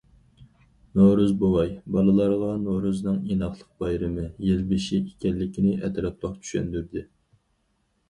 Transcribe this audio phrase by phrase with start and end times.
[1.01, 7.09] ‹‹نورۇز بوۋاي›› بالىلارغا نورۇزنىڭ ئىناقلىق بايرىمى، يىل بېشى ئىكەنلىكىنى ئەتراپلىق چۈشەندۈردى.